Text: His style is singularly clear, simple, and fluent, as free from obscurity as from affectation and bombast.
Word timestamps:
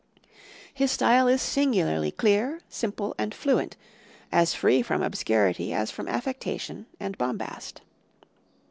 His 0.73 0.89
style 0.91 1.27
is 1.27 1.43
singularly 1.43 2.09
clear, 2.11 2.61
simple, 2.67 3.13
and 3.19 3.35
fluent, 3.35 3.77
as 4.31 4.55
free 4.55 4.81
from 4.81 5.03
obscurity 5.03 5.73
as 5.75 5.91
from 5.91 6.07
affectation 6.07 6.87
and 6.99 7.15
bombast. 7.19 7.81